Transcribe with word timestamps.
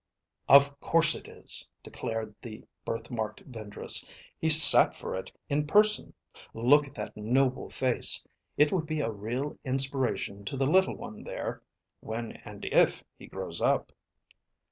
"Of 0.49 0.79
course 0.79 1.13
it 1.13 1.27
is," 1.27 1.69
declared 1.83 2.33
the 2.41 2.63
birthmarked 2.87 3.43
vendress. 3.45 4.03
"He 4.39 4.49
sat 4.49 4.95
for 4.95 5.13
it 5.13 5.31
in 5.47 5.67
person. 5.67 6.15
Look 6.55 6.87
at 6.87 6.95
that 6.95 7.15
noble 7.15 7.69
face. 7.69 8.27
It 8.57 8.71
would 8.71 8.87
be 8.87 9.01
a 9.01 9.11
real 9.11 9.59
inspiration 9.63 10.43
to 10.45 10.57
the 10.57 10.65
little 10.65 10.95
one 10.95 11.23
there, 11.23 11.61
when 11.99 12.31
and 12.43 12.65
if 12.65 13.03
he 13.19 13.27
grows 13.27 13.61
up." 13.61 13.91